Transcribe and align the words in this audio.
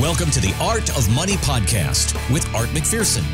Welcome 0.00 0.30
to 0.32 0.40
the 0.40 0.54
Art 0.60 0.90
of 0.98 1.08
Money 1.14 1.36
podcast 1.36 2.12
with 2.30 2.46
Art 2.54 2.68
McPherson. 2.68 3.24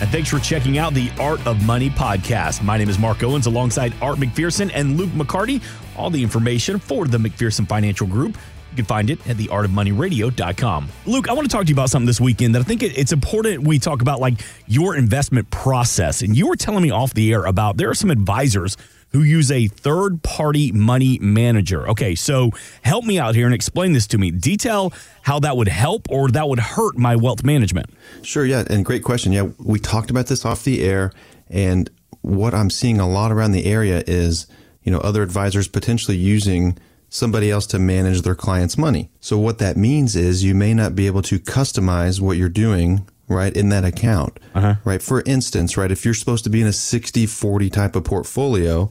And 0.00 0.08
thanks 0.08 0.30
for 0.30 0.38
checking 0.38 0.78
out 0.78 0.94
the 0.94 1.12
Art 1.20 1.46
of 1.46 1.62
Money 1.66 1.90
podcast. 1.90 2.62
My 2.62 2.78
name 2.78 2.88
is 2.88 2.98
Mark 2.98 3.22
Owens 3.22 3.44
alongside 3.44 3.92
Art 4.00 4.16
McPherson 4.16 4.70
and 4.72 4.96
Luke 4.96 5.10
McCarty. 5.10 5.62
All 5.98 6.08
the 6.08 6.22
information 6.22 6.78
for 6.78 7.06
the 7.06 7.18
McPherson 7.18 7.68
Financial 7.68 8.06
Group. 8.06 8.38
You 8.70 8.76
can 8.76 8.84
find 8.86 9.10
it 9.10 9.18
at 9.28 9.36
theartofmoneyradio.com. 9.36 10.88
Luke, 11.04 11.28
I 11.28 11.34
want 11.34 11.50
to 11.50 11.54
talk 11.54 11.66
to 11.66 11.68
you 11.68 11.74
about 11.74 11.90
something 11.90 12.06
this 12.06 12.22
weekend 12.22 12.54
that 12.54 12.60
I 12.60 12.62
think 12.62 12.82
it's 12.82 13.12
important 13.12 13.62
we 13.62 13.78
talk 13.78 14.00
about 14.00 14.18
like 14.18 14.40
your 14.66 14.96
investment 14.96 15.50
process. 15.50 16.22
And 16.22 16.34
you 16.34 16.48
were 16.48 16.56
telling 16.56 16.82
me 16.82 16.90
off 16.90 17.12
the 17.12 17.34
air 17.34 17.44
about 17.44 17.76
there 17.76 17.90
are 17.90 17.94
some 17.94 18.10
advisors 18.10 18.78
who 19.12 19.22
use 19.22 19.50
a 19.50 19.66
third 19.68 20.22
party 20.22 20.72
money 20.72 21.18
manager. 21.20 21.88
Okay, 21.88 22.14
so 22.14 22.50
help 22.82 23.04
me 23.04 23.18
out 23.18 23.34
here 23.34 23.46
and 23.46 23.54
explain 23.54 23.92
this 23.92 24.06
to 24.08 24.18
me. 24.18 24.30
Detail 24.30 24.92
how 25.22 25.40
that 25.40 25.56
would 25.56 25.68
help 25.68 26.08
or 26.10 26.28
that 26.28 26.48
would 26.48 26.58
hurt 26.58 26.96
my 26.96 27.16
wealth 27.16 27.44
management. 27.44 27.90
Sure, 28.22 28.44
yeah, 28.44 28.64
and 28.68 28.84
great 28.84 29.02
question. 29.02 29.32
Yeah, 29.32 29.48
we 29.58 29.78
talked 29.78 30.10
about 30.10 30.26
this 30.26 30.44
off 30.44 30.64
the 30.64 30.82
air, 30.82 31.12
and 31.48 31.90
what 32.22 32.54
I'm 32.54 32.70
seeing 32.70 33.00
a 33.00 33.08
lot 33.08 33.32
around 33.32 33.52
the 33.52 33.66
area 33.66 34.04
is, 34.06 34.46
you 34.82 34.92
know, 34.92 34.98
other 34.98 35.22
advisors 35.22 35.68
potentially 35.68 36.16
using 36.16 36.78
somebody 37.08 37.50
else 37.50 37.66
to 37.66 37.78
manage 37.78 38.22
their 38.22 38.36
client's 38.36 38.78
money. 38.78 39.10
So 39.18 39.36
what 39.36 39.58
that 39.58 39.76
means 39.76 40.14
is 40.14 40.44
you 40.44 40.54
may 40.54 40.74
not 40.74 40.94
be 40.94 41.08
able 41.08 41.22
to 41.22 41.40
customize 41.40 42.20
what 42.20 42.36
you're 42.36 42.48
doing 42.48 43.08
right 43.30 43.56
in 43.56 43.68
that 43.68 43.84
account 43.84 44.40
uh-huh. 44.54 44.74
right 44.84 45.00
for 45.00 45.22
instance 45.24 45.76
right 45.76 45.92
if 45.92 46.04
you're 46.04 46.12
supposed 46.12 46.42
to 46.42 46.50
be 46.50 46.60
in 46.60 46.66
a 46.66 46.72
60 46.72 47.26
40 47.26 47.70
type 47.70 47.94
of 47.94 48.02
portfolio 48.02 48.90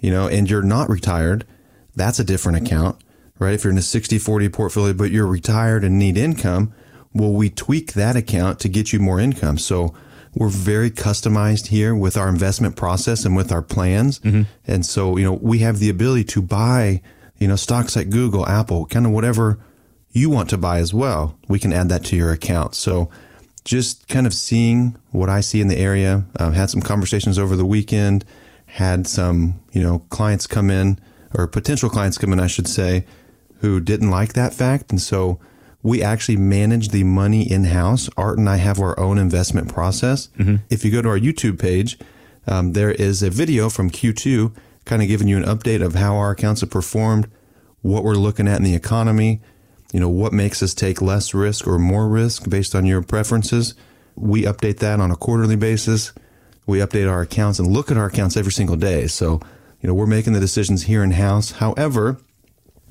you 0.00 0.10
know 0.10 0.28
and 0.28 0.50
you're 0.50 0.62
not 0.62 0.88
retired 0.88 1.46
that's 1.94 2.18
a 2.18 2.24
different 2.24 2.64
account 2.64 2.96
right? 3.38 3.54
If 3.54 3.64
you're 3.64 3.72
in 3.72 3.78
a 3.78 3.82
60 3.82 4.18
40 4.18 4.48
portfolio 4.50 4.92
but 4.92 5.10
you're 5.10 5.26
retired 5.26 5.84
and 5.84 5.98
need 5.98 6.16
income 6.16 6.72
well 7.12 7.32
we 7.32 7.50
tweak 7.50 7.94
that 7.94 8.16
account 8.16 8.60
to 8.60 8.68
get 8.68 8.92
you 8.92 9.00
more 9.00 9.20
income. 9.20 9.58
So 9.58 9.94
we're 10.34 10.48
very 10.48 10.90
customized 10.90 11.68
here 11.68 11.94
with 11.94 12.16
our 12.16 12.28
investment 12.28 12.76
process 12.76 13.24
and 13.24 13.34
with 13.34 13.50
our 13.50 13.62
plans. 13.62 14.20
Mm-hmm. 14.20 14.42
and 14.66 14.86
so 14.86 15.16
you 15.16 15.24
know 15.24 15.34
we 15.34 15.60
have 15.60 15.78
the 15.78 15.88
ability 15.88 16.24
to 16.24 16.42
buy 16.42 17.00
you 17.40 17.48
know, 17.48 17.56
stocks 17.56 17.96
like 17.96 18.10
Google, 18.10 18.46
Apple, 18.46 18.86
kind 18.86 19.06
of 19.06 19.12
whatever 19.12 19.58
you 20.12 20.30
want 20.30 20.50
to 20.50 20.58
buy 20.58 20.78
as 20.78 20.94
well, 20.94 21.38
we 21.48 21.58
can 21.58 21.72
add 21.72 21.88
that 21.88 22.04
to 22.04 22.16
your 22.16 22.30
account. 22.30 22.74
So 22.74 23.10
just 23.64 24.06
kind 24.08 24.26
of 24.26 24.34
seeing 24.34 24.96
what 25.10 25.28
I 25.28 25.40
see 25.40 25.60
in 25.60 25.68
the 25.68 25.78
area, 25.78 26.24
uh, 26.38 26.50
had 26.50 26.70
some 26.70 26.82
conversations 26.82 27.38
over 27.38 27.56
the 27.56 27.64
weekend, 27.64 28.24
had 28.72 29.06
some, 29.06 29.60
you 29.72 29.82
know, 29.82 30.00
clients 30.10 30.46
come 30.46 30.70
in 30.70 30.98
or 31.34 31.46
potential 31.46 31.90
clients 31.90 32.18
come 32.18 32.32
in, 32.32 32.40
I 32.40 32.46
should 32.46 32.68
say, 32.68 33.04
who 33.60 33.80
didn't 33.80 34.10
like 34.10 34.32
that 34.34 34.54
fact. 34.54 34.90
And 34.90 35.00
so 35.00 35.38
we 35.82 36.02
actually 36.02 36.36
manage 36.36 36.88
the 36.88 37.04
money 37.04 37.50
in 37.50 37.64
house. 37.64 38.08
Art 38.16 38.38
and 38.38 38.48
I 38.48 38.56
have 38.56 38.80
our 38.80 38.98
own 38.98 39.18
investment 39.18 39.68
process. 39.68 40.28
Mm-hmm. 40.38 40.56
If 40.68 40.84
you 40.84 40.90
go 40.90 41.02
to 41.02 41.08
our 41.08 41.18
YouTube 41.18 41.58
page, 41.58 41.98
um, 42.46 42.72
there 42.72 42.90
is 42.90 43.22
a 43.22 43.30
video 43.30 43.68
from 43.68 43.90
Q2 43.90 44.54
kind 44.84 45.02
of 45.02 45.08
giving 45.08 45.28
you 45.28 45.36
an 45.36 45.44
update 45.44 45.84
of 45.84 45.94
how 45.94 46.16
our 46.16 46.30
accounts 46.30 46.62
have 46.62 46.70
performed, 46.70 47.30
what 47.82 48.04
we're 48.04 48.14
looking 48.14 48.48
at 48.48 48.58
in 48.58 48.64
the 48.64 48.74
economy, 48.74 49.40
you 49.92 50.00
know, 50.00 50.08
what 50.08 50.32
makes 50.32 50.62
us 50.62 50.74
take 50.74 51.02
less 51.02 51.34
risk 51.34 51.66
or 51.66 51.78
more 51.78 52.08
risk 52.08 52.48
based 52.48 52.74
on 52.74 52.86
your 52.86 53.02
preferences. 53.02 53.74
We 54.14 54.42
update 54.42 54.78
that 54.78 55.00
on 55.00 55.10
a 55.10 55.16
quarterly 55.16 55.56
basis. 55.56 56.12
We 56.70 56.78
update 56.78 57.10
our 57.10 57.20
accounts 57.20 57.58
and 57.58 57.68
look 57.68 57.90
at 57.90 57.96
our 57.96 58.06
accounts 58.06 58.36
every 58.36 58.52
single 58.52 58.76
day. 58.76 59.08
So, 59.08 59.40
you 59.80 59.88
know, 59.88 59.94
we're 59.94 60.06
making 60.06 60.34
the 60.34 60.40
decisions 60.40 60.84
here 60.84 61.02
in 61.02 61.10
house. 61.10 61.50
However, 61.50 62.18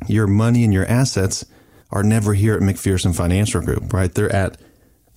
your 0.05 0.27
money 0.27 0.65
and 0.65 0.73
your 0.73 0.85
assets 0.85 1.45
are 1.89 2.03
never 2.03 2.33
here 2.33 2.55
at 2.55 2.61
McPherson 2.61 3.15
Financial 3.15 3.61
Group, 3.61 3.93
right? 3.93 4.13
They're 4.13 4.35
at 4.35 4.57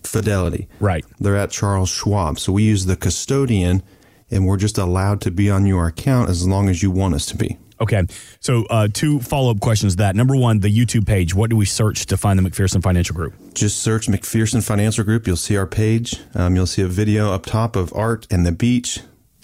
Fidelity. 0.04 0.68
Right. 0.78 1.04
They're 1.18 1.36
at 1.36 1.50
Charles 1.50 1.88
Schwab. 1.88 2.38
So 2.38 2.52
we 2.52 2.62
use 2.62 2.86
the 2.86 2.96
custodian 2.96 3.82
and 4.30 4.46
we're 4.46 4.56
just 4.56 4.78
allowed 4.78 5.20
to 5.22 5.30
be 5.30 5.50
on 5.50 5.66
your 5.66 5.86
account 5.86 6.30
as 6.30 6.46
long 6.46 6.68
as 6.68 6.82
you 6.82 6.90
want 6.90 7.14
us 7.14 7.26
to 7.26 7.36
be. 7.36 7.58
Okay. 7.82 8.04
So, 8.40 8.64
uh, 8.70 8.88
two 8.92 9.20
follow 9.20 9.50
up 9.50 9.60
questions 9.60 9.94
to 9.94 9.96
that. 9.98 10.14
Number 10.16 10.36
one, 10.36 10.60
the 10.60 10.68
YouTube 10.68 11.06
page. 11.06 11.34
What 11.34 11.50
do 11.50 11.56
we 11.56 11.64
search 11.64 12.06
to 12.06 12.16
find 12.16 12.38
the 12.38 12.48
McPherson 12.48 12.82
Financial 12.82 13.14
Group? 13.14 13.34
Just 13.54 13.80
search 13.80 14.06
McPherson 14.06 14.64
Financial 14.64 15.04
Group. 15.04 15.26
You'll 15.26 15.36
see 15.36 15.56
our 15.56 15.66
page. 15.66 16.20
Um, 16.34 16.54
you'll 16.54 16.66
see 16.66 16.82
a 16.82 16.88
video 16.88 17.32
up 17.32 17.44
top 17.44 17.74
of 17.76 17.92
Art 17.94 18.26
and 18.30 18.46
the 18.46 18.52
beach. 18.52 19.00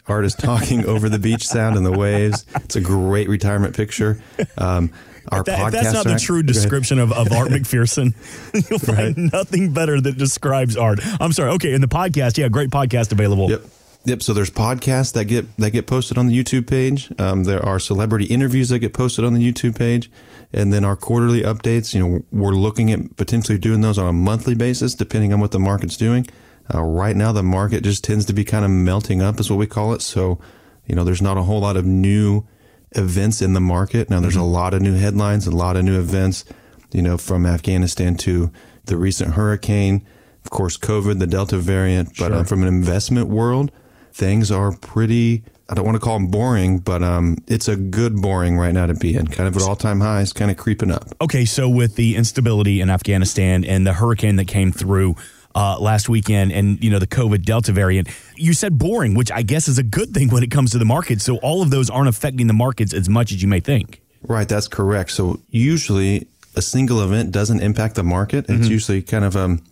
Art 0.06 0.24
is 0.24 0.34
talking 0.34 0.86
over 0.86 1.08
the 1.08 1.18
beach 1.18 1.46
sound 1.46 1.76
and 1.76 1.84
the 1.84 1.92
waves. 1.92 2.46
It's 2.54 2.76
a 2.76 2.80
great 2.80 3.28
retirement 3.28 3.76
picture. 3.76 4.22
Um, 4.56 4.90
our 5.30 5.42
that, 5.42 5.58
podcast. 5.58 5.70
That's 5.72 5.92
not 5.92 6.06
the 6.06 6.18
true 6.18 6.42
description 6.42 6.98
of, 6.98 7.12
of 7.12 7.30
Art 7.32 7.50
McPherson. 7.50 8.14
You'll 8.70 8.78
find 8.78 9.16
right. 9.16 9.32
nothing 9.32 9.72
better 9.72 10.00
that 10.00 10.16
describes 10.16 10.76
Art. 10.76 11.00
I'm 11.20 11.32
sorry. 11.32 11.50
Okay. 11.52 11.74
In 11.74 11.80
the 11.80 11.88
podcast, 11.88 12.38
yeah, 12.38 12.48
great 12.48 12.70
podcast 12.70 13.12
available. 13.12 13.50
Yep. 13.50 13.62
Yep. 14.08 14.22
So 14.22 14.32
there's 14.32 14.50
podcasts 14.50 15.12
that 15.12 15.26
get 15.26 15.54
that 15.58 15.72
get 15.72 15.86
posted 15.86 16.16
on 16.16 16.28
the 16.28 16.42
YouTube 16.42 16.66
page. 16.66 17.12
Um, 17.18 17.44
there 17.44 17.62
are 17.62 17.78
celebrity 17.78 18.24
interviews 18.24 18.70
that 18.70 18.78
get 18.78 18.94
posted 18.94 19.22
on 19.22 19.34
the 19.34 19.52
YouTube 19.52 19.76
page, 19.76 20.10
and 20.50 20.72
then 20.72 20.82
our 20.82 20.96
quarterly 20.96 21.42
updates. 21.42 21.92
You 21.92 22.00
know, 22.00 22.24
we're 22.32 22.54
looking 22.54 22.90
at 22.90 23.18
potentially 23.18 23.58
doing 23.58 23.82
those 23.82 23.98
on 23.98 24.08
a 24.08 24.12
monthly 24.14 24.54
basis, 24.54 24.94
depending 24.94 25.34
on 25.34 25.40
what 25.40 25.50
the 25.50 25.58
market's 25.58 25.98
doing. 25.98 26.26
Uh, 26.74 26.82
right 26.82 27.16
now, 27.16 27.32
the 27.32 27.42
market 27.42 27.84
just 27.84 28.02
tends 28.02 28.24
to 28.24 28.32
be 28.32 28.44
kind 28.44 28.64
of 28.64 28.70
melting 28.70 29.20
up, 29.20 29.38
is 29.40 29.50
what 29.50 29.58
we 29.58 29.66
call 29.66 29.92
it. 29.92 30.00
So, 30.00 30.38
you 30.86 30.94
know, 30.94 31.04
there's 31.04 31.20
not 31.20 31.36
a 31.36 31.42
whole 31.42 31.60
lot 31.60 31.76
of 31.76 31.84
new 31.84 32.46
events 32.92 33.42
in 33.42 33.52
the 33.52 33.60
market. 33.60 34.08
Now, 34.08 34.20
there's 34.20 34.34
mm-hmm. 34.34 34.42
a 34.42 34.48
lot 34.48 34.72
of 34.72 34.80
new 34.80 34.94
headlines, 34.94 35.46
a 35.46 35.50
lot 35.50 35.76
of 35.76 35.84
new 35.84 35.98
events. 35.98 36.46
You 36.92 37.02
know, 37.02 37.18
from 37.18 37.44
Afghanistan 37.44 38.16
to 38.18 38.50
the 38.86 38.96
recent 38.96 39.34
hurricane, 39.34 40.06
of 40.42 40.50
course, 40.50 40.78
COVID, 40.78 41.18
the 41.18 41.26
Delta 41.26 41.58
variant. 41.58 42.16
But 42.16 42.32
uh, 42.32 42.36
sure. 42.36 42.36
uh, 42.36 42.44
from 42.44 42.62
an 42.62 42.68
investment 42.68 43.28
world 43.28 43.70
things 44.12 44.50
are 44.50 44.72
pretty 44.72 45.42
I 45.70 45.74
don't 45.74 45.84
want 45.84 45.96
to 45.96 46.00
call 46.00 46.14
them 46.14 46.28
boring, 46.28 46.78
but 46.78 47.02
um, 47.02 47.36
it's 47.46 47.68
a 47.68 47.76
good 47.76 48.22
boring 48.22 48.56
right 48.56 48.72
now 48.72 48.86
to 48.86 48.94
be 48.94 49.14
in. 49.14 49.26
Kind 49.26 49.48
of 49.48 49.56
at 49.56 49.62
all 49.62 49.76
time 49.76 50.00
highs, 50.00 50.32
kind 50.32 50.50
of 50.50 50.56
creeping 50.56 50.90
up. 50.90 51.04
Okay, 51.20 51.44
so 51.44 51.68
with 51.68 51.94
the 51.96 52.16
instability 52.16 52.80
in 52.80 52.88
Afghanistan 52.88 53.64
and 53.64 53.86
the 53.86 53.92
hurricane 53.92 54.36
that 54.36 54.48
came 54.48 54.72
through 54.72 55.16
uh, 55.54 55.78
last 55.78 56.08
weekend, 56.08 56.52
and 56.52 56.82
you 56.82 56.90
know 56.90 56.98
the 56.98 57.06
COVID 57.06 57.44
Delta 57.44 57.72
variant, 57.72 58.08
you 58.36 58.54
said 58.54 58.78
boring, 58.78 59.14
which 59.14 59.30
I 59.30 59.42
guess 59.42 59.68
is 59.68 59.76
a 59.76 59.82
good 59.82 60.14
thing 60.14 60.30
when 60.30 60.42
it 60.42 60.50
comes 60.50 60.70
to 60.70 60.78
the 60.78 60.86
market. 60.86 61.20
So 61.20 61.36
all 61.38 61.60
of 61.60 61.68
those 61.68 61.90
aren't 61.90 62.08
affecting 62.08 62.46
the 62.46 62.54
markets 62.54 62.94
as 62.94 63.08
much 63.10 63.30
as 63.30 63.42
you 63.42 63.48
may 63.48 63.60
think. 63.60 64.00
Right, 64.22 64.48
that's 64.48 64.68
correct. 64.68 65.10
So 65.10 65.40
usually 65.50 66.28
a 66.56 66.62
single 66.62 67.02
event 67.02 67.30
doesn't 67.30 67.60
impact 67.60 67.96
the 67.96 68.04
market. 68.04 68.46
It's 68.48 68.52
mm-hmm. 68.52 68.64
usually 68.64 69.02
kind 69.02 69.24
of 69.24 69.36
um, 69.36 69.62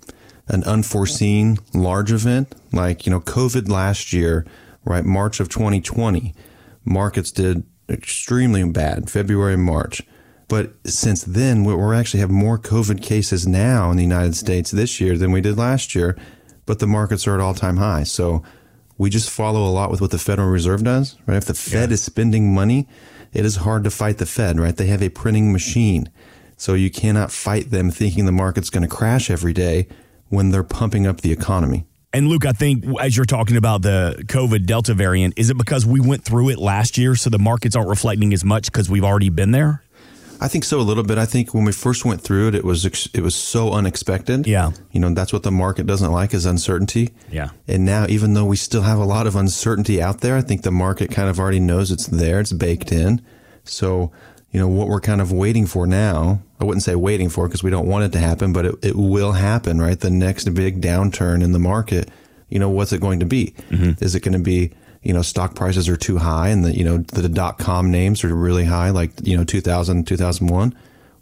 an 0.48 0.62
unforeseen 0.64 1.58
large 1.74 2.12
event, 2.12 2.54
like, 2.72 3.06
you 3.06 3.10
know, 3.10 3.20
COVID 3.20 3.68
last 3.68 4.12
year, 4.12 4.46
right? 4.84 5.04
March 5.04 5.40
of 5.40 5.48
2020, 5.48 6.34
markets 6.84 7.32
did 7.32 7.64
extremely 7.88 8.64
bad, 8.70 9.10
February 9.10 9.54
and 9.54 9.64
March. 9.64 10.02
But 10.48 10.74
since 10.84 11.24
then, 11.24 11.64
we're 11.64 11.94
actually 11.94 12.20
have 12.20 12.30
more 12.30 12.58
COVID 12.58 13.02
cases 13.02 13.46
now 13.46 13.90
in 13.90 13.96
the 13.96 14.04
United 14.04 14.36
States 14.36 14.70
this 14.70 15.00
year 15.00 15.18
than 15.18 15.32
we 15.32 15.40
did 15.40 15.58
last 15.58 15.94
year, 15.94 16.16
but 16.66 16.78
the 16.78 16.86
markets 16.86 17.26
are 17.26 17.34
at 17.34 17.40
all 17.40 17.54
time 17.54 17.78
high. 17.78 18.04
So 18.04 18.44
we 18.96 19.10
just 19.10 19.28
follow 19.28 19.64
a 19.64 19.70
lot 19.70 19.90
with 19.90 20.00
what 20.00 20.12
the 20.12 20.18
Federal 20.18 20.48
Reserve 20.48 20.84
does, 20.84 21.16
right? 21.26 21.36
If 21.36 21.46
the 21.46 21.54
Fed 21.54 21.90
yeah. 21.90 21.94
is 21.94 22.02
spending 22.02 22.54
money, 22.54 22.86
it 23.32 23.44
is 23.44 23.56
hard 23.56 23.82
to 23.84 23.90
fight 23.90 24.18
the 24.18 24.26
Fed, 24.26 24.60
right? 24.60 24.76
They 24.76 24.86
have 24.86 25.02
a 25.02 25.08
printing 25.08 25.52
machine. 25.52 26.10
So 26.56 26.74
you 26.74 26.90
cannot 26.90 27.32
fight 27.32 27.70
them 27.70 27.90
thinking 27.90 28.24
the 28.24 28.32
market's 28.32 28.70
going 28.70 28.88
to 28.88 28.94
crash 28.94 29.30
every 29.30 29.52
day 29.52 29.88
when 30.28 30.50
they're 30.50 30.62
pumping 30.62 31.06
up 31.06 31.20
the 31.20 31.32
economy. 31.32 31.86
And 32.12 32.28
Luke, 32.28 32.46
I 32.46 32.52
think 32.52 32.84
as 33.00 33.16
you're 33.16 33.26
talking 33.26 33.56
about 33.56 33.82
the 33.82 34.24
COVID 34.26 34.64
Delta 34.64 34.94
variant, 34.94 35.34
is 35.36 35.50
it 35.50 35.58
because 35.58 35.84
we 35.84 36.00
went 36.00 36.24
through 36.24 36.48
it 36.48 36.58
last 36.58 36.96
year, 36.96 37.14
so 37.14 37.28
the 37.28 37.38
markets 37.38 37.76
aren't 37.76 37.90
reflecting 37.90 38.32
as 38.32 38.44
much 38.44 38.66
because 38.66 38.88
we've 38.88 39.04
already 39.04 39.28
been 39.28 39.50
there? 39.50 39.82
I 40.40 40.48
think 40.48 40.64
so 40.64 40.80
a 40.80 40.82
little 40.82 41.02
bit. 41.02 41.18
I 41.18 41.26
think 41.26 41.54
when 41.54 41.64
we 41.64 41.72
first 41.72 42.04
went 42.04 42.20
through 42.20 42.48
it, 42.48 42.54
it 42.54 42.64
was 42.64 42.84
it 42.86 43.20
was 43.20 43.34
so 43.34 43.72
unexpected. 43.72 44.46
Yeah, 44.46 44.72
you 44.92 45.00
know 45.00 45.12
that's 45.14 45.32
what 45.32 45.42
the 45.42 45.50
market 45.50 45.86
doesn't 45.86 46.10
like 46.10 46.34
is 46.34 46.46
uncertainty. 46.46 47.10
Yeah, 47.30 47.50
and 47.66 47.84
now 47.84 48.06
even 48.08 48.34
though 48.34 48.44
we 48.44 48.56
still 48.56 48.82
have 48.82 48.98
a 48.98 49.04
lot 49.04 49.26
of 49.26 49.36
uncertainty 49.36 50.02
out 50.02 50.20
there, 50.20 50.36
I 50.36 50.42
think 50.42 50.62
the 50.62 50.70
market 50.70 51.10
kind 51.10 51.28
of 51.28 51.40
already 51.40 51.60
knows 51.60 51.90
it's 51.90 52.06
there. 52.06 52.40
It's 52.40 52.52
baked 52.52 52.92
in. 52.92 53.22
So 53.64 54.12
you 54.50 54.60
know, 54.60 54.68
what 54.68 54.88
we're 54.88 55.00
kind 55.00 55.20
of 55.20 55.32
waiting 55.32 55.66
for 55.66 55.86
now. 55.86 56.40
I 56.60 56.64
wouldn't 56.64 56.82
say 56.82 56.94
waiting 56.94 57.28
for 57.28 57.46
because 57.46 57.62
we 57.62 57.70
don't 57.70 57.86
want 57.86 58.04
it 58.04 58.12
to 58.12 58.18
happen, 58.18 58.52
but 58.52 58.64
it, 58.64 58.74
it 58.82 58.96
will 58.96 59.32
happen, 59.32 59.80
right? 59.80 59.98
The 59.98 60.10
next 60.10 60.54
big 60.54 60.80
downturn 60.80 61.42
in 61.42 61.52
the 61.52 61.58
market, 61.58 62.08
you 62.48 62.58
know, 62.58 62.70
what's 62.70 62.92
it 62.92 63.00
going 63.00 63.20
to 63.20 63.26
be? 63.26 63.54
Mm-hmm. 63.70 64.02
Is 64.02 64.14
it 64.14 64.20
going 64.20 64.32
to 64.32 64.38
be, 64.38 64.72
you 65.02 65.12
know, 65.12 65.22
stock 65.22 65.54
prices 65.54 65.88
are 65.88 65.96
too 65.96 66.18
high 66.18 66.48
and 66.48 66.64
the, 66.64 66.74
you 66.74 66.84
know, 66.84 66.98
the 66.98 67.28
dot 67.28 67.58
com 67.58 67.90
names 67.90 68.24
are 68.24 68.34
really 68.34 68.64
high, 68.64 68.90
like, 68.90 69.10
you 69.22 69.36
know, 69.36 69.44
2000, 69.44 70.06
2001? 70.06 70.74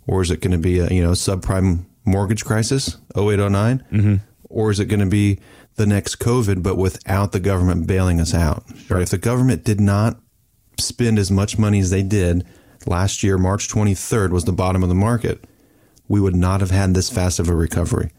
Or 0.06 0.22
is 0.22 0.30
it 0.30 0.40
going 0.40 0.52
to 0.52 0.58
be 0.58 0.78
a, 0.78 0.88
you 0.88 1.02
know, 1.02 1.12
subprime 1.12 1.86
mortgage 2.04 2.44
crisis, 2.44 2.98
0809? 3.16 3.84
Mm-hmm. 3.90 4.14
Or 4.48 4.70
is 4.70 4.78
it 4.78 4.86
going 4.86 5.00
to 5.00 5.06
be 5.06 5.40
the 5.76 5.86
next 5.86 6.20
COVID, 6.20 6.62
but 6.62 6.76
without 6.76 7.32
the 7.32 7.40
government 7.40 7.86
bailing 7.86 8.20
us 8.20 8.32
out? 8.32 8.64
Sure. 8.86 8.98
Right? 8.98 9.02
If 9.02 9.10
the 9.10 9.18
government 9.18 9.64
did 9.64 9.80
not 9.80 10.20
spend 10.78 11.18
as 11.18 11.30
much 11.30 11.58
money 11.58 11.80
as 11.80 11.90
they 11.90 12.02
did, 12.02 12.46
last 12.86 13.22
year, 13.22 13.38
March 13.38 13.68
23rd, 13.68 14.30
was 14.30 14.44
the 14.44 14.52
bottom 14.52 14.82
of 14.82 14.88
the 14.88 14.94
market. 14.94 15.44
we 16.08 16.20
would 16.20 16.36
not 16.36 16.60
have 16.60 16.70
had 16.70 16.94
this 16.94 17.08
fast 17.10 17.38
of 17.38 17.48
a 17.48 17.54
recovery. 17.54 18.10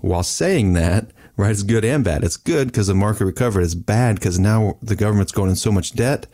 While 0.00 0.22
saying 0.24 0.72
that, 0.74 1.06
right, 1.36 1.50
it's 1.50 1.62
good 1.62 1.84
and 1.84 2.04
bad. 2.04 2.24
It's 2.24 2.36
good 2.36 2.68
because 2.68 2.88
the 2.88 2.94
market 2.94 3.24
recovered. 3.24 3.62
It's 3.62 3.74
bad 3.74 4.16
because 4.16 4.38
now 4.38 4.76
the 4.82 4.96
government's 4.96 5.32
going 5.32 5.50
in 5.50 5.56
so 5.56 5.70
much 5.72 5.92
debt. 5.92 6.26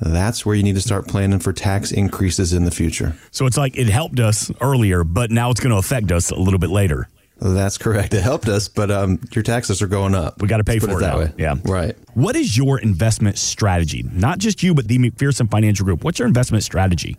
That's 0.00 0.44
where 0.44 0.54
you 0.54 0.62
need 0.62 0.74
to 0.74 0.80
start 0.80 1.06
planning 1.06 1.38
for 1.38 1.52
tax 1.52 1.92
increases 1.92 2.52
in 2.52 2.64
the 2.64 2.70
future. 2.70 3.14
So 3.30 3.46
it's 3.46 3.56
like 3.56 3.76
it 3.76 3.88
helped 3.88 4.18
us 4.18 4.50
earlier, 4.60 5.04
but 5.04 5.30
now 5.30 5.50
it's 5.50 5.60
going 5.60 5.70
to 5.72 5.78
affect 5.78 6.10
us 6.10 6.30
a 6.30 6.36
little 6.36 6.58
bit 6.58 6.70
later. 6.70 7.08
That's 7.44 7.76
correct. 7.76 8.14
It 8.14 8.22
helped 8.22 8.46
us, 8.48 8.68
but 8.68 8.90
um, 8.92 9.18
your 9.32 9.42
taxes 9.42 9.82
are 9.82 9.88
going 9.88 10.14
up. 10.14 10.40
We 10.40 10.46
got 10.46 10.58
to 10.58 10.64
pay 10.64 10.74
Let's 10.74 10.84
for 10.84 10.92
put 10.92 10.98
it, 10.98 11.00
that 11.00 11.18
way. 11.18 11.32
Yeah. 11.36 11.56
Right. 11.64 11.96
What 12.14 12.36
is 12.36 12.56
your 12.56 12.78
investment 12.78 13.36
strategy? 13.36 14.04
Not 14.12 14.38
just 14.38 14.62
you, 14.62 14.74
but 14.74 14.86
the 14.86 14.98
McPherson 14.98 15.50
Financial 15.50 15.84
Group. 15.84 16.04
What's 16.04 16.20
your 16.20 16.28
investment 16.28 16.62
strategy? 16.62 17.16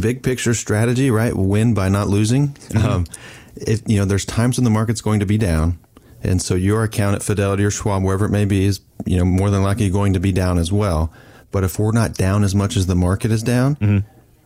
Big 0.00 0.24
picture 0.24 0.54
strategy, 0.54 1.08
right? 1.10 1.32
Win 1.36 1.72
by 1.72 1.88
not 1.88 2.08
losing. 2.08 2.48
Mm-hmm. 2.48 2.84
Um, 2.86 3.06
if 3.56 3.82
you 3.86 3.98
know, 3.98 4.04
there's 4.04 4.24
times 4.24 4.58
when 4.58 4.64
the 4.64 4.70
market's 4.70 5.00
going 5.00 5.20
to 5.20 5.26
be 5.26 5.38
down, 5.38 5.78
and 6.22 6.42
so 6.42 6.54
your 6.56 6.82
account 6.82 7.14
at 7.14 7.22
Fidelity 7.22 7.64
or 7.64 7.70
Schwab, 7.70 8.02
wherever 8.02 8.24
it 8.24 8.30
may 8.30 8.46
be, 8.46 8.64
is 8.64 8.80
you 9.06 9.18
know 9.18 9.24
more 9.24 9.50
than 9.50 9.62
likely 9.62 9.88
going 9.88 10.14
to 10.14 10.20
be 10.20 10.32
down 10.32 10.58
as 10.58 10.72
well. 10.72 11.12
But 11.52 11.62
if 11.62 11.78
we're 11.78 11.92
not 11.92 12.14
down 12.14 12.42
as 12.42 12.54
much 12.56 12.76
as 12.76 12.86
the 12.86 12.96
market 12.96 13.30
is 13.30 13.44
down, 13.44 13.76
Mm-hmm. 13.76 13.98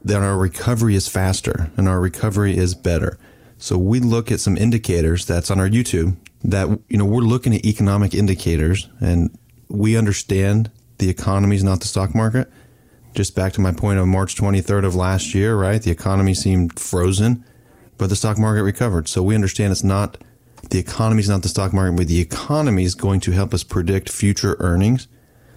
then 0.05 0.23
our 0.23 0.37
recovery 0.37 0.95
is 0.95 1.09
faster 1.09 1.71
and 1.79 1.89
our 1.89 1.99
recovery 2.01 2.55
is 2.59 2.75
better. 2.75 3.17
So 3.59 3.77
we 3.77 4.01
look 4.01 4.31
at 4.31 4.41
some 4.41 4.57
indicators 4.57 5.27
that's 5.27 5.51
on 5.51 5.59
our 5.61 5.69
YouTube 5.69 6.17
that 6.45 6.69
you 6.89 6.97
know 6.97 7.05
we're 7.05 7.21
looking 7.21 7.55
at 7.55 7.65
economic 7.65 8.15
indicators 8.15 8.89
and 9.01 9.37
we 9.69 9.97
understand 9.97 10.71
the 10.99 11.11
economy 11.11 11.57
is 11.57 11.65
not 11.65 11.81
the 11.81 11.87
stock 11.87 12.15
market. 12.15 12.51
Just 13.15 13.35
back 13.35 13.53
to 13.55 13.61
my 13.61 13.73
point 13.73 13.99
of 13.99 14.07
March 14.07 14.37
23rd 14.37 14.85
of 14.85 14.95
last 14.95 15.35
year, 15.35 15.57
right? 15.57 15.83
The 15.83 15.91
economy 15.91 16.35
seemed 16.35 16.79
frozen, 16.79 17.45
but 17.97 18.09
the 18.11 18.17
stock 18.17 18.39
market 18.39 18.63
recovered. 18.63 19.09
So 19.09 19.23
we 19.23 19.35
understand 19.35 19.73
it's 19.73 19.83
not 19.83 20.19
the 20.71 20.79
economy 20.79 21.21
is 21.21 21.29
not 21.29 21.43
the 21.43 21.49
stock 21.49 21.73
market, 21.73 21.97
but 21.97 22.07
the 22.07 22.21
economy 22.21 22.85
is 22.85 22.95
going 22.95 23.21
to 23.21 23.33
help 23.33 23.53
us 23.55 23.65
predict 23.65 24.09
future 24.09 24.57
earnings. 24.61 25.09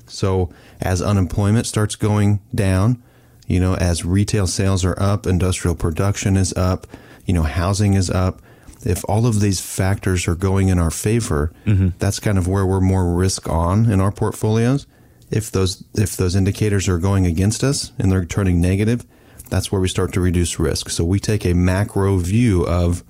So 0.07 0.51
as 0.79 1.01
unemployment 1.01 1.67
starts 1.67 1.95
going 1.95 2.39
down, 2.53 3.01
you 3.47 3.59
know, 3.59 3.75
as 3.75 4.05
retail 4.05 4.47
sales 4.47 4.85
are 4.85 4.99
up, 5.01 5.27
industrial 5.27 5.75
production 5.75 6.37
is 6.37 6.53
up, 6.53 6.87
you 7.31 7.35
know, 7.35 7.43
housing 7.43 7.93
is 7.93 8.09
up. 8.09 8.41
If 8.83 9.05
all 9.07 9.25
of 9.25 9.39
these 9.39 9.61
factors 9.61 10.27
are 10.27 10.35
going 10.35 10.67
in 10.67 10.77
our 10.77 10.91
favor, 10.91 11.53
mm-hmm. 11.65 11.89
that's 11.97 12.19
kind 12.19 12.37
of 12.37 12.45
where 12.45 12.65
we're 12.65 12.81
more 12.81 13.13
risk 13.13 13.47
on 13.47 13.89
in 13.89 14.01
our 14.01 14.11
portfolios. 14.11 14.85
If 15.29 15.49
those 15.49 15.81
if 15.93 16.17
those 16.17 16.35
indicators 16.35 16.89
are 16.89 16.97
going 16.97 17.25
against 17.25 17.63
us 17.63 17.93
and 17.97 18.11
they're 18.11 18.25
turning 18.25 18.59
negative, 18.59 19.05
that's 19.49 19.71
where 19.71 19.79
we 19.79 19.87
start 19.87 20.11
to 20.11 20.19
reduce 20.19 20.59
risk. 20.59 20.89
So 20.89 21.05
we 21.05 21.21
take 21.21 21.45
a 21.45 21.53
macro 21.53 22.17
view 22.17 22.67
of 22.67 23.01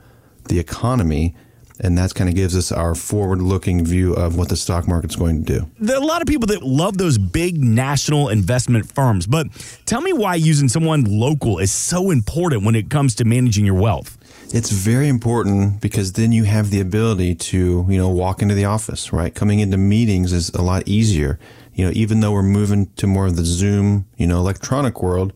the 0.50 0.60
economy 0.60 1.36
and 1.82 1.98
that 1.98 2.14
kind 2.14 2.30
of 2.30 2.36
gives 2.36 2.56
us 2.56 2.72
our 2.72 2.96
forward-looking 2.96 3.84
view 3.84 4.14
of 4.14 4.38
what 4.38 4.50
the 4.50 4.56
stock 4.56 4.88
market's 4.88 5.16
going 5.16 5.44
to 5.44 5.60
do. 5.60 5.68
There 5.80 5.96
are 5.96 6.02
a 6.02 6.06
lot 6.06 6.22
of 6.22 6.28
people 6.28 6.48
that 6.48 6.62
love 6.62 6.98
those 6.98 7.18
big 7.18 7.62
national 7.62 8.30
investment 8.30 8.92
firms, 8.94 9.26
but 9.28 9.48
tell 9.86 10.02
me 10.02 10.14
why 10.14 10.36
using 10.36 10.70
someone 10.70 11.04
local 11.06 11.58
is 11.58 11.72
so 11.72 12.12
important 12.12 12.64
when 12.64 12.76
it 12.76 12.90
comes 12.90 13.16
to 13.16 13.26
managing 13.26 13.66
your 13.66 13.76
wealth. 13.76 14.18
It's 14.54 14.70
very 14.70 15.08
important 15.08 15.82
because 15.82 16.14
then 16.14 16.32
you 16.32 16.44
have 16.44 16.70
the 16.70 16.82
ability 16.82 17.36
to, 17.36 17.86
you 17.90 17.98
know, 17.98 18.10
walk 18.10 18.42
into 18.42 18.54
the 18.54 18.66
office, 18.66 19.12
right? 19.12 19.34
Coming 19.34 19.60
into 19.60 19.78
meetings 19.78 20.34
is 20.34 20.50
a 20.50 20.62
lot 20.62 20.88
easier. 20.88 21.40
You 21.74 21.86
know, 21.86 21.92
even 21.96 22.20
though 22.20 22.34
we're 22.34 22.44
moving 22.44 22.88
to 22.98 23.08
more 23.08 23.28
of 23.28 23.38
the 23.38 23.46
Zoom, 23.46 24.06
you 24.18 24.28
know, 24.28 24.38
electronic 24.40 25.02
world, 25.02 25.32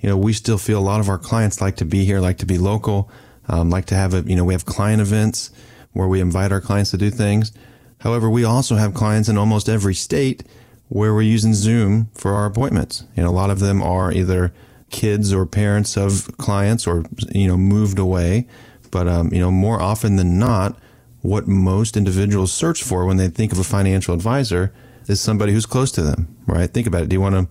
you 0.00 0.08
know, 0.08 0.16
we 0.16 0.32
still 0.32 0.56
feel 0.56 0.78
a 0.78 0.86
lot 0.86 1.00
of 1.00 1.08
our 1.08 1.18
clients 1.18 1.60
like 1.60 1.76
to 1.76 1.84
be 1.84 2.04
here, 2.04 2.20
like 2.20 2.38
to 2.38 2.46
be 2.46 2.58
local, 2.58 3.10
um, 3.48 3.70
like 3.70 3.86
to 3.86 3.96
have 3.96 4.14
a, 4.14 4.20
you 4.20 4.36
know, 4.36 4.44
we 4.44 4.54
have 4.54 4.64
client 4.64 5.02
events 5.02 5.50
where 5.92 6.08
we 6.08 6.20
invite 6.20 6.52
our 6.52 6.60
clients 6.60 6.90
to 6.92 6.96
do 6.96 7.10
things. 7.10 7.52
However, 7.98 8.30
we 8.30 8.44
also 8.44 8.76
have 8.76 8.94
clients 8.94 9.28
in 9.28 9.36
almost 9.36 9.68
every 9.68 9.94
state 9.94 10.42
where 10.88 11.14
we're 11.14 11.22
using 11.22 11.54
Zoom 11.54 12.08
for 12.14 12.34
our 12.34 12.46
appointments. 12.46 13.04
And 13.16 13.26
a 13.26 13.30
lot 13.30 13.50
of 13.50 13.60
them 13.60 13.82
are 13.82 14.12
either 14.12 14.52
kids 14.90 15.32
or 15.32 15.46
parents 15.46 15.96
of 15.96 16.28
clients 16.38 16.86
or, 16.86 17.04
you 17.32 17.46
know, 17.46 17.56
moved 17.56 17.98
away. 17.98 18.46
But, 18.90 19.06
um, 19.06 19.32
you 19.32 19.38
know, 19.38 19.50
more 19.50 19.80
often 19.80 20.16
than 20.16 20.38
not, 20.38 20.76
what 21.22 21.46
most 21.46 21.96
individuals 21.96 22.50
search 22.52 22.82
for 22.82 23.04
when 23.04 23.18
they 23.18 23.28
think 23.28 23.52
of 23.52 23.58
a 23.58 23.64
financial 23.64 24.14
advisor 24.14 24.72
is 25.06 25.20
somebody 25.20 25.52
who's 25.52 25.66
close 25.66 25.92
to 25.92 26.02
them, 26.02 26.34
right? 26.46 26.72
Think 26.72 26.86
about 26.86 27.02
it. 27.02 27.08
Do 27.08 27.14
you 27.14 27.20
want 27.20 27.34
to, 27.34 27.42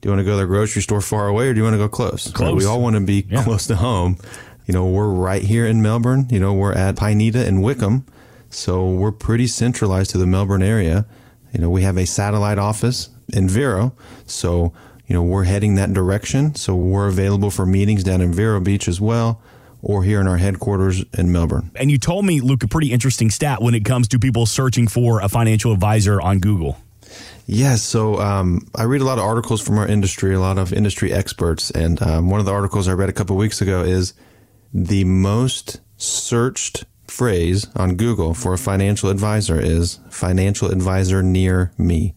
do 0.00 0.08
you 0.08 0.10
want 0.10 0.18
to 0.20 0.24
go 0.24 0.32
to 0.32 0.36
the 0.38 0.46
grocery 0.46 0.82
store 0.82 1.00
far 1.00 1.28
away 1.28 1.48
or 1.48 1.54
do 1.54 1.58
you 1.58 1.64
want 1.64 1.74
to 1.74 1.78
go 1.78 1.88
close? 1.88 2.26
Right? 2.26 2.34
Close. 2.34 2.56
We 2.62 2.66
all 2.66 2.82
want 2.82 2.96
to 2.96 3.00
be 3.00 3.26
Yeah. 3.30 3.44
close 3.44 3.66
to 3.68 3.76
home. 3.76 4.18
You 4.66 4.74
know, 4.74 4.86
we're 4.86 5.08
right 5.08 5.42
here 5.42 5.66
in 5.66 5.82
Melbourne. 5.82 6.26
You 6.30 6.40
know, 6.40 6.54
we're 6.54 6.72
at 6.72 6.96
Pineda 6.96 7.46
and 7.46 7.62
Wickham. 7.62 8.06
So 8.50 8.88
we're 8.88 9.12
pretty 9.12 9.46
centralized 9.46 10.10
to 10.10 10.18
the 10.18 10.26
Melbourne 10.26 10.62
area. 10.62 11.06
You 11.52 11.60
know, 11.60 11.70
we 11.70 11.82
have 11.82 11.96
a 11.96 12.06
satellite 12.06 12.58
office 12.58 13.10
in 13.32 13.48
Vero. 13.48 13.94
So, 14.26 14.72
you 15.06 15.14
know, 15.14 15.22
we're 15.22 15.44
heading 15.44 15.74
that 15.74 15.92
direction. 15.92 16.54
So 16.54 16.74
we're 16.74 17.08
available 17.08 17.50
for 17.50 17.66
meetings 17.66 18.04
down 18.04 18.20
in 18.20 18.32
Vero 18.32 18.60
Beach 18.60 18.88
as 18.88 19.00
well, 19.00 19.42
or 19.82 20.02
here 20.02 20.20
in 20.20 20.26
our 20.26 20.38
headquarters 20.38 21.04
in 21.18 21.30
Melbourne. 21.30 21.70
And 21.74 21.90
you 21.90 21.98
told 21.98 22.24
me, 22.24 22.40
Luke, 22.40 22.62
a 22.62 22.68
pretty 22.68 22.92
interesting 22.92 23.30
stat 23.30 23.60
when 23.60 23.74
it 23.74 23.84
comes 23.84 24.08
to 24.08 24.18
people 24.18 24.46
searching 24.46 24.88
for 24.88 25.20
a 25.20 25.28
financial 25.28 25.72
advisor 25.72 26.20
on 26.20 26.38
Google. 26.38 26.78
Yes. 27.46 27.82
So 27.82 28.18
um, 28.18 28.66
I 28.74 28.84
read 28.84 29.02
a 29.02 29.04
lot 29.04 29.18
of 29.18 29.24
articles 29.24 29.60
from 29.60 29.78
our 29.78 29.86
industry, 29.86 30.34
a 30.34 30.40
lot 30.40 30.58
of 30.58 30.72
industry 30.72 31.12
experts. 31.12 31.70
And 31.70 32.02
um, 32.02 32.30
one 32.30 32.40
of 32.40 32.46
the 32.46 32.52
articles 32.52 32.88
I 32.88 32.92
read 32.92 33.10
a 33.10 33.12
couple 33.12 33.36
weeks 33.36 33.60
ago 33.60 33.82
is 33.82 34.14
the 34.74 35.04
most 35.04 35.80
searched 35.96 36.84
phrase 37.06 37.68
on 37.76 37.94
Google 37.94 38.34
for 38.34 38.54
a 38.54 38.58
financial 38.58 39.08
advisor 39.08 39.60
is 39.60 40.00
financial 40.10 40.70
advisor 40.70 41.22
near 41.22 41.70
me. 41.78 42.12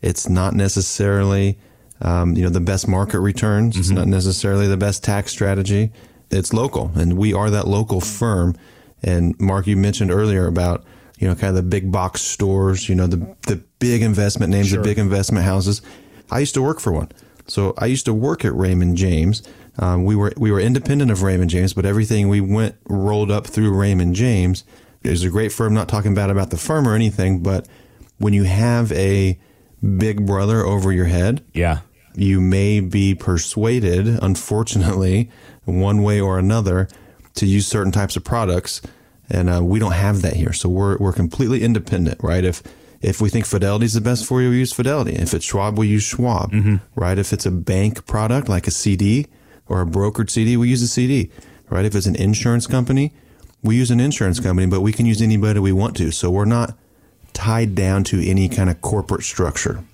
It's 0.00 0.28
not 0.28 0.54
necessarily, 0.54 1.58
um, 2.00 2.34
you 2.36 2.42
know, 2.42 2.48
the 2.48 2.60
best 2.60 2.88
market 2.88 3.20
returns. 3.20 3.76
It's 3.76 3.90
not 3.90 4.08
necessarily 4.08 4.66
the 4.66 4.76
best 4.78 5.04
tax 5.04 5.30
strategy. 5.30 5.92
It's 6.30 6.52
local, 6.52 6.90
and 6.94 7.18
we 7.18 7.34
are 7.34 7.50
that 7.50 7.68
local 7.68 8.00
firm. 8.00 8.56
And 9.02 9.38
Mark, 9.38 9.66
you 9.66 9.76
mentioned 9.76 10.10
earlier 10.10 10.46
about 10.46 10.84
you 11.18 11.28
know 11.28 11.34
kind 11.34 11.50
of 11.50 11.56
the 11.56 11.62
big 11.62 11.92
box 11.92 12.22
stores, 12.22 12.88
you 12.88 12.94
know, 12.94 13.06
the 13.06 13.36
the 13.46 13.62
big 13.78 14.02
investment 14.02 14.50
names, 14.50 14.68
Sure. 14.68 14.78
the 14.78 14.84
big 14.84 14.98
investment 14.98 15.44
houses. 15.44 15.82
I 16.30 16.38
used 16.40 16.54
to 16.54 16.62
work 16.62 16.80
for 16.80 16.92
one, 16.92 17.12
so 17.46 17.74
I 17.78 17.86
used 17.86 18.06
to 18.06 18.14
work 18.14 18.44
at 18.44 18.54
Raymond 18.54 18.96
James. 18.96 19.42
Um, 19.78 20.04
we 20.04 20.14
were 20.14 20.32
we 20.36 20.50
were 20.52 20.60
independent 20.60 21.10
of 21.10 21.22
Raymond 21.22 21.50
James, 21.50 21.72
but 21.74 21.84
everything 21.84 22.28
we 22.28 22.40
went 22.40 22.76
rolled 22.88 23.30
up 23.30 23.46
through 23.46 23.72
Raymond 23.72 24.14
James. 24.14 24.64
It 25.02 25.10
was 25.10 25.24
a 25.24 25.30
great 25.30 25.52
firm. 25.52 25.74
Not 25.74 25.88
talking 25.88 26.14
bad 26.14 26.30
about 26.30 26.50
the 26.50 26.56
firm 26.56 26.86
or 26.88 26.94
anything, 26.94 27.42
but 27.42 27.66
when 28.18 28.32
you 28.32 28.44
have 28.44 28.92
a 28.92 29.38
big 29.98 30.24
brother 30.26 30.64
over 30.64 30.92
your 30.92 31.04
head, 31.06 31.42
Yeah. 31.52 31.80
you 32.14 32.40
may 32.40 32.80
be 32.80 33.14
persuaded, 33.14 34.06
unfortunately, 34.22 35.30
one 35.64 36.02
way 36.02 36.20
or 36.20 36.38
another, 36.38 36.88
to 37.34 37.44
use 37.46 37.66
certain 37.66 37.92
types 37.92 38.16
of 38.16 38.22
products, 38.24 38.80
and 39.28 39.50
uh, 39.50 39.60
we 39.62 39.78
don't 39.80 39.92
have 39.92 40.22
that 40.22 40.34
here. 40.34 40.52
So 40.52 40.68
we're 40.68 40.96
we're 40.98 41.12
completely 41.12 41.62
independent, 41.62 42.18
right? 42.22 42.44
If 42.44 42.62
if 43.02 43.20
we 43.20 43.28
think 43.28 43.44
Fidelity 43.44 43.84
is 43.86 43.94
the 43.94 44.00
best 44.00 44.24
for 44.24 44.40
you, 44.40 44.50
we 44.50 44.58
use 44.58 44.72
Fidelity. 44.72 45.14
If 45.16 45.34
it's 45.34 45.44
Schwab, 45.44 45.76
we 45.78 45.88
use 45.88 46.04
Schwab, 46.04 46.54
right? 46.94 47.18
If 47.18 47.32
it's 47.32 47.44
a 47.44 47.50
bank 47.50 48.06
product 48.06 48.48
like 48.48 48.66
a 48.66 48.70
CD 48.70 49.26
or 49.68 49.80
a 49.80 49.86
brokered 49.86 50.30
CD, 50.30 50.56
we 50.56 50.68
use 50.68 50.82
a 50.82 50.88
CD, 50.88 51.30
right? 51.70 51.84
If 51.84 51.94
it's 51.94 52.06
an 52.06 52.16
insurance 52.16 52.66
company, 52.66 53.12
we 53.62 53.76
use 53.76 53.90
an 53.90 54.00
insurance 54.00 54.40
company, 54.40 54.66
but 54.66 54.80
we 54.80 54.92
can 54.92 55.06
use 55.06 55.22
anybody 55.22 55.58
we 55.58 55.72
want 55.72 55.96
to. 55.96 56.10
So 56.10 56.30
we're 56.30 56.44
not 56.44 56.76
tied 57.32 57.74
down 57.74 58.04
to 58.04 58.24
any 58.24 58.48
kind 58.48 58.70
of 58.70 58.80
corporate 58.80 59.22
structure. 59.22 59.84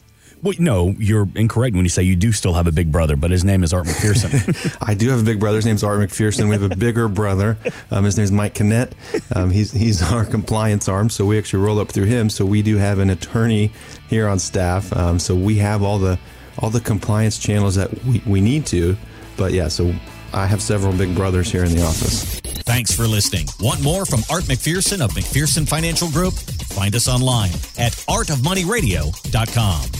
Well, 0.43 0.55
no, 0.59 0.95
you're 0.99 1.29
incorrect 1.35 1.77
when 1.77 1.85
you 1.85 1.91
say 1.91 2.03
you 2.03 2.17
do 2.17 2.33
still 2.33 2.55
have 2.55 2.67
a 2.67 2.73
big 2.73 2.91
brother, 2.91 3.15
but 3.15 3.31
his 3.31 3.45
name 3.45 3.62
is 3.62 3.75
Art 3.75 3.85
McPherson. 3.85 4.79
I 4.81 4.95
do 4.95 5.11
have 5.11 5.21
a 5.21 5.25
big 5.25 5.39
brother. 5.39 5.57
His 5.57 5.67
name's 5.67 5.85
Art 5.85 6.00
McPherson. 6.00 6.49
We 6.49 6.53
have 6.53 6.62
a 6.62 6.75
bigger 6.75 7.09
brother. 7.09 7.59
Um, 7.91 8.05
his 8.05 8.17
name's 8.17 8.33
Mike 8.33 8.55
Kinnett. 8.55 8.93
Um, 9.37 9.50
he's 9.50 9.71
he's 9.71 10.03
our 10.03 10.25
compliance 10.25 10.89
arm, 10.89 11.11
so 11.11 11.27
we 11.27 11.37
actually 11.37 11.62
roll 11.62 11.79
up 11.79 11.91
through 11.91 12.07
him. 12.07 12.31
So 12.31 12.47
we 12.47 12.62
do 12.62 12.79
have 12.79 13.00
an 13.00 13.11
attorney 13.11 13.71
here 14.09 14.27
on 14.29 14.39
staff. 14.39 14.97
Um, 14.97 15.19
so 15.19 15.35
we 15.35 15.57
have 15.57 15.83
all 15.83 15.99
the 15.99 16.19
all 16.59 16.71
the 16.71 16.81
compliance 16.81 17.39
channels 17.39 17.75
that 17.75 18.03
we, 18.05 18.23
we 18.27 18.41
need 18.41 18.65
to. 18.67 18.97
But 19.40 19.52
yeah, 19.54 19.68
so 19.68 19.94
I 20.35 20.47
have 20.47 20.61
several 20.61 20.92
big 20.92 21.14
brothers 21.14 21.50
here 21.50 21.64
in 21.64 21.75
the 21.75 21.82
office. 21.82 22.40
Thanks 22.66 22.94
for 22.94 23.04
listening. 23.06 23.47
Want 23.59 23.80
more 23.82 24.04
from 24.04 24.20
Art 24.28 24.44
McPherson 24.44 25.00
of 25.00 25.12
McPherson 25.12 25.66
Financial 25.66 26.11
Group? 26.11 26.35
Find 26.35 26.94
us 26.94 27.09
online 27.09 27.54
at 27.78 27.94
artofmoneyradio.com. 28.06 30.00